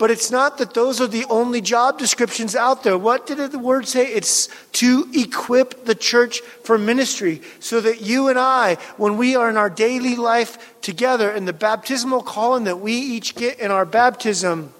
But 0.00 0.10
it's 0.10 0.30
not 0.30 0.56
that 0.56 0.72
those 0.72 0.98
are 0.98 1.06
the 1.06 1.26
only 1.28 1.60
job 1.60 1.98
descriptions 1.98 2.56
out 2.56 2.84
there. 2.84 2.96
What 2.96 3.26
did 3.26 3.36
the 3.52 3.58
word 3.58 3.86
say? 3.86 4.06
It's 4.06 4.48
to 4.72 5.06
equip 5.12 5.84
the 5.84 5.94
church 5.94 6.40
for 6.64 6.78
ministry 6.78 7.42
so 7.58 7.82
that 7.82 8.00
you 8.00 8.28
and 8.28 8.38
I, 8.38 8.76
when 8.96 9.18
we 9.18 9.36
are 9.36 9.50
in 9.50 9.58
our 9.58 9.68
daily 9.68 10.16
life 10.16 10.80
together 10.80 11.30
in 11.30 11.44
the 11.44 11.52
baptismal 11.52 12.22
calling 12.22 12.64
that 12.64 12.80
we 12.80 12.94
each 12.94 13.34
get 13.34 13.60
in 13.60 13.70
our 13.70 13.84
baptism, 13.84 14.72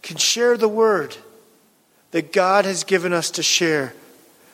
can 0.00 0.16
share 0.16 0.56
the 0.56 0.66
word 0.66 1.14
that 2.12 2.32
God 2.32 2.64
has 2.64 2.84
given 2.84 3.12
us 3.12 3.30
to 3.32 3.42
share, 3.42 3.92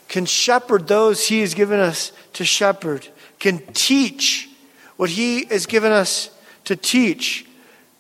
can 0.08 0.26
shepherd 0.26 0.88
those 0.88 1.28
He 1.28 1.42
has 1.42 1.54
given 1.54 1.78
us 1.78 2.10
to 2.32 2.44
shepherd, 2.44 3.06
can 3.38 3.60
teach 3.74 4.48
what 4.96 5.10
He 5.10 5.44
has 5.44 5.66
given 5.66 5.92
us 5.92 6.30
to 6.64 6.74
teach, 6.74 7.46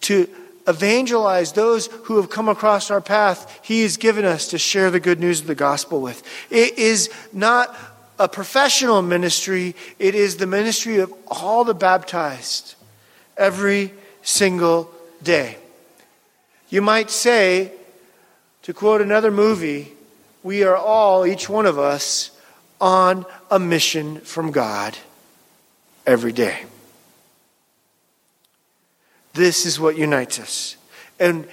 to 0.02 0.28
evangelize 0.68 1.52
those 1.52 1.86
who 2.04 2.16
have 2.16 2.30
come 2.30 2.48
across 2.48 2.90
our 2.90 3.00
path 3.00 3.60
he 3.62 3.82
has 3.82 3.96
given 3.96 4.24
us 4.24 4.48
to 4.48 4.58
share 4.58 4.90
the 4.90 5.00
good 5.00 5.18
news 5.18 5.40
of 5.40 5.46
the 5.46 5.54
gospel 5.54 6.00
with. 6.00 6.22
It 6.50 6.78
is 6.78 7.10
not 7.32 7.76
a 8.18 8.28
professional 8.28 9.00
ministry, 9.02 9.74
it 9.98 10.14
is 10.14 10.36
the 10.36 10.46
ministry 10.46 10.98
of 10.98 11.12
all 11.26 11.64
the 11.64 11.74
baptized 11.74 12.74
every 13.36 13.92
single 14.22 14.92
day. 15.22 15.56
You 16.68 16.82
might 16.82 17.10
say, 17.10 17.72
to 18.62 18.74
quote 18.74 19.00
another 19.00 19.30
movie, 19.30 19.92
we 20.42 20.62
are 20.62 20.76
all, 20.76 21.26
each 21.26 21.48
one 21.48 21.66
of 21.66 21.78
us, 21.78 22.30
on 22.80 23.26
a 23.50 23.58
mission 23.58 24.20
from 24.20 24.52
God 24.52 24.96
every 26.06 26.32
day. 26.32 26.60
This 29.32 29.66
is 29.66 29.78
what 29.78 29.96
unites 29.96 30.38
us. 30.38 30.76
And 31.18 31.46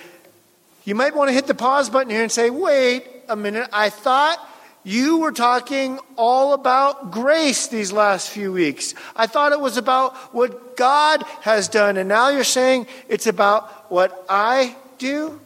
you 0.86 0.96
might 0.96 1.16
want 1.16 1.30
to 1.30 1.34
hit 1.34 1.48
the 1.48 1.54
pause 1.54 1.90
button 1.90 2.10
here 2.10 2.24
and 2.24 2.32
say, 2.32 2.50
wait 2.50 3.06
a 3.28 3.36
minute, 3.36 3.70
I 3.74 3.90
thought 3.90 4.40
you 4.84 5.18
were 5.18 5.34
talking 5.34 6.00
all 6.16 6.54
about 6.54 7.12
grace 7.12 7.68
these 7.68 7.92
last 7.92 8.30
few 8.30 8.54
weeks. 8.54 8.96
I 9.16 9.28
thought 9.28 9.52
it 9.52 9.60
was 9.60 9.76
about 9.76 10.16
what 10.34 10.78
God 10.78 11.24
has 11.42 11.68
done, 11.68 11.98
and 11.98 12.08
now 12.08 12.30
you're 12.30 12.46
saying 12.46 12.88
it's 13.10 13.28
about 13.28 13.92
what 13.92 14.26
I 14.30 14.78
do? 14.98 15.42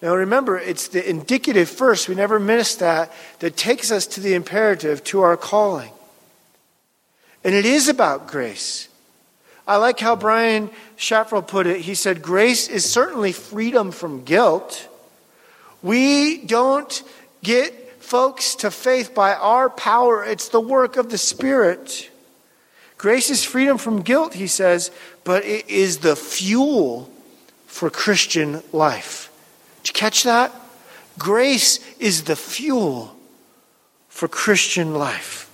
Now 0.00 0.14
remember, 0.14 0.58
it's 0.58 0.88
the 0.88 1.08
indicative 1.08 1.68
first, 1.68 2.08
we 2.08 2.14
never 2.14 2.40
miss 2.40 2.76
that, 2.76 3.12
that 3.40 3.56
takes 3.56 3.90
us 3.90 4.06
to 4.08 4.20
the 4.20 4.34
imperative, 4.34 5.04
to 5.04 5.20
our 5.20 5.36
calling. 5.36 5.90
And 7.42 7.54
it 7.54 7.66
is 7.66 7.88
about 7.88 8.26
grace. 8.26 8.88
I 9.66 9.76
like 9.76 9.98
how 9.98 10.14
Brian 10.16 10.70
Schaffrel 10.96 11.42
put 11.42 11.66
it. 11.66 11.80
He 11.80 11.94
said, 11.94 12.22
Grace 12.22 12.68
is 12.68 12.90
certainly 12.90 13.32
freedom 13.32 13.90
from 13.90 14.24
guilt. 14.24 14.88
We 15.82 16.38
don't 16.38 17.02
get 17.42 18.02
folks 18.02 18.54
to 18.56 18.70
faith 18.70 19.14
by 19.14 19.34
our 19.34 19.70
power, 19.70 20.24
it's 20.24 20.48
the 20.50 20.60
work 20.60 20.96
of 20.96 21.10
the 21.10 21.18
Spirit. 21.18 22.10
Grace 22.98 23.30
is 23.30 23.44
freedom 23.44 23.76
from 23.76 24.02
guilt, 24.02 24.34
he 24.34 24.46
says, 24.46 24.90
but 25.24 25.44
it 25.44 25.68
is 25.68 25.98
the 25.98 26.16
fuel 26.16 27.10
for 27.66 27.90
Christian 27.90 28.62
life. 28.72 29.30
Did 29.82 29.88
you 29.88 29.94
catch 29.94 30.22
that? 30.22 30.52
Grace 31.18 31.80
is 31.98 32.24
the 32.24 32.36
fuel 32.36 33.16
for 34.08 34.28
Christian 34.28 34.94
life. 34.94 35.50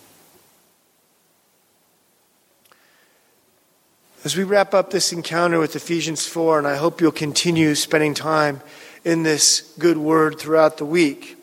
As 4.22 4.36
we 4.36 4.44
wrap 4.44 4.74
up 4.74 4.90
this 4.90 5.14
encounter 5.14 5.58
with 5.58 5.74
Ephesians 5.76 6.26
4, 6.26 6.58
and 6.58 6.66
I 6.66 6.76
hope 6.76 7.00
you'll 7.00 7.10
continue 7.10 7.74
spending 7.74 8.12
time 8.12 8.60
in 9.02 9.22
this 9.22 9.72
good 9.78 9.96
word 9.96 10.38
throughout 10.38 10.76
the 10.76 10.84
week, 10.84 11.38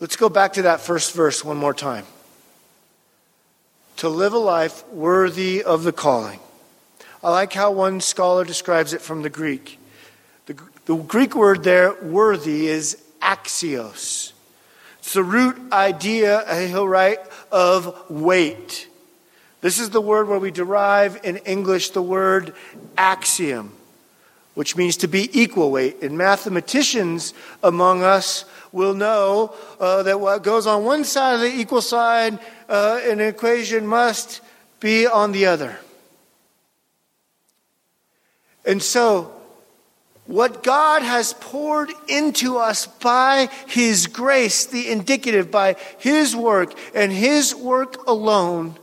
let's 0.00 0.16
go 0.16 0.28
back 0.28 0.54
to 0.54 0.62
that 0.62 0.80
first 0.80 1.14
verse 1.14 1.44
one 1.44 1.56
more 1.56 1.72
time. 1.72 2.04
To 3.98 4.08
live 4.08 4.32
a 4.32 4.38
life 4.38 4.84
worthy 4.88 5.62
of 5.62 5.84
the 5.84 5.92
calling. 5.92 6.40
I 7.22 7.30
like 7.30 7.52
how 7.52 7.70
one 7.70 8.00
scholar 8.00 8.44
describes 8.44 8.92
it 8.92 9.00
from 9.00 9.22
the 9.22 9.30
Greek. 9.30 9.78
The, 10.46 10.58
the 10.86 10.96
Greek 10.96 11.36
word 11.36 11.62
there, 11.62 11.94
worthy, 12.02 12.66
is 12.66 13.00
axios. 13.20 14.32
It's 14.98 15.12
the 15.12 15.22
root 15.22 15.56
idea, 15.70 16.44
he'll 16.66 16.88
write, 16.88 17.20
of 17.52 18.10
weight. 18.10 18.88
This 19.62 19.78
is 19.78 19.90
the 19.90 20.00
word 20.00 20.26
where 20.26 20.40
we 20.40 20.50
derive 20.50 21.20
in 21.22 21.36
English 21.38 21.90
the 21.90 22.02
word 22.02 22.52
axiom, 22.98 23.72
which 24.54 24.76
means 24.76 24.96
to 24.98 25.08
be 25.08 25.30
equal 25.40 25.70
weight. 25.70 26.02
And 26.02 26.18
mathematicians 26.18 27.32
among 27.62 28.02
us 28.02 28.44
will 28.72 28.92
know 28.92 29.54
uh, 29.78 30.02
that 30.02 30.20
what 30.20 30.42
goes 30.42 30.66
on 30.66 30.84
one 30.84 31.04
side 31.04 31.34
of 31.34 31.40
the 31.42 31.60
equal 31.60 31.80
side 31.80 32.40
uh, 32.68 33.00
in 33.04 33.20
an 33.20 33.28
equation 33.28 33.86
must 33.86 34.40
be 34.80 35.06
on 35.06 35.30
the 35.30 35.46
other. 35.46 35.78
And 38.64 38.82
so, 38.82 39.32
what 40.26 40.64
God 40.64 41.02
has 41.02 41.34
poured 41.34 41.92
into 42.08 42.58
us 42.58 42.86
by 42.86 43.48
His 43.68 44.08
grace, 44.08 44.66
the 44.66 44.90
indicative, 44.90 45.52
by 45.52 45.76
His 45.98 46.34
work 46.34 46.74
and 46.96 47.12
His 47.12 47.54
work 47.54 48.08
alone, 48.08 48.76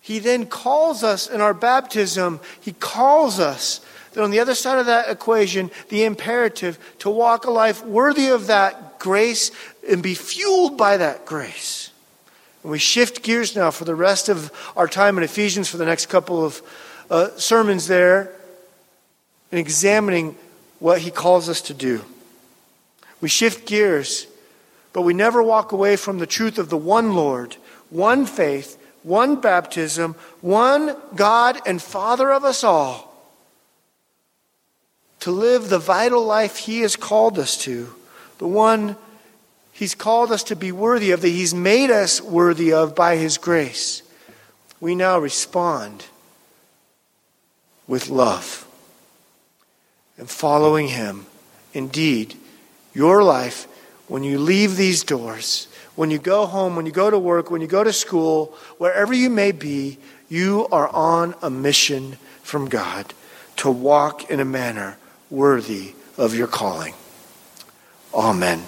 he 0.00 0.18
then 0.18 0.46
calls 0.46 1.04
us 1.04 1.28
in 1.28 1.40
our 1.40 1.54
baptism, 1.54 2.40
He 2.60 2.72
calls 2.72 3.38
us 3.38 3.80
that 4.12 4.24
on 4.24 4.30
the 4.30 4.40
other 4.40 4.54
side 4.54 4.78
of 4.78 4.86
that 4.86 5.08
equation, 5.08 5.70
the 5.88 6.04
imperative 6.04 6.78
to 7.00 7.10
walk 7.10 7.44
a 7.44 7.50
life 7.50 7.84
worthy 7.84 8.28
of 8.28 8.48
that 8.48 8.98
grace 8.98 9.52
and 9.88 10.02
be 10.02 10.14
fueled 10.14 10.76
by 10.76 10.96
that 10.96 11.26
grace. 11.26 11.90
And 12.62 12.72
we 12.72 12.78
shift 12.78 13.22
gears 13.22 13.54
now 13.54 13.70
for 13.70 13.84
the 13.84 13.94
rest 13.94 14.28
of 14.28 14.50
our 14.76 14.88
time 14.88 15.16
in 15.16 15.24
Ephesians 15.24 15.68
for 15.68 15.76
the 15.76 15.86
next 15.86 16.06
couple 16.06 16.44
of 16.44 16.62
uh, 17.10 17.28
sermons 17.36 17.86
there 17.86 18.32
and 19.52 19.58
examining 19.58 20.36
what 20.78 21.00
he 21.00 21.10
calls 21.10 21.48
us 21.48 21.60
to 21.62 21.74
do. 21.74 22.04
We 23.20 23.28
shift 23.28 23.66
gears, 23.66 24.26
but 24.92 25.02
we 25.02 25.14
never 25.14 25.42
walk 25.42 25.72
away 25.72 25.96
from 25.96 26.18
the 26.18 26.26
truth 26.26 26.58
of 26.58 26.68
the 26.70 26.76
one 26.76 27.14
Lord, 27.14 27.56
one 27.90 28.26
faith, 28.26 28.76
one 29.02 29.40
baptism, 29.40 30.14
one 30.40 30.96
God 31.14 31.60
and 31.66 31.80
Father 31.80 32.32
of 32.32 32.44
us 32.44 32.64
all, 32.64 33.06
to 35.20 35.30
live 35.30 35.68
the 35.68 35.78
vital 35.78 36.24
life 36.24 36.56
He 36.56 36.80
has 36.80 36.96
called 36.96 37.38
us 37.38 37.56
to, 37.64 37.94
the 38.38 38.48
one 38.48 38.96
He's 39.72 39.94
called 39.94 40.30
us 40.30 40.42
to 40.44 40.56
be 40.56 40.72
worthy 40.72 41.10
of, 41.10 41.22
that 41.22 41.28
He's 41.28 41.54
made 41.54 41.90
us 41.90 42.20
worthy 42.20 42.72
of 42.72 42.94
by 42.94 43.16
His 43.16 43.38
grace. 43.38 44.02
we 44.80 44.94
now 44.94 45.18
respond 45.18 46.06
with 47.86 48.08
love 48.08 48.66
and 50.16 50.28
following 50.28 50.88
Him. 50.88 51.26
Indeed, 51.72 52.36
your 52.92 53.22
life, 53.22 53.66
when 54.08 54.24
you 54.24 54.38
leave 54.38 54.76
these 54.76 55.04
doors, 55.04 55.68
when 55.96 56.10
you 56.10 56.18
go 56.18 56.46
home, 56.46 56.76
when 56.76 56.86
you 56.86 56.92
go 56.92 57.10
to 57.10 57.18
work, 57.18 57.50
when 57.50 57.60
you 57.60 57.66
go 57.66 57.84
to 57.84 57.92
school, 57.92 58.54
wherever 58.78 59.12
you 59.12 59.30
may 59.30 59.52
be, 59.52 59.98
you 60.28 60.66
are 60.70 60.88
on 60.88 61.34
a 61.42 61.50
mission 61.50 62.16
from 62.42 62.68
God 62.68 63.12
to 63.56 63.70
walk 63.70 64.30
in 64.30 64.40
a 64.40 64.44
manner 64.44 64.96
worthy 65.28 65.94
of 66.16 66.34
your 66.34 66.46
calling. 66.46 66.94
Amen. 68.14 68.64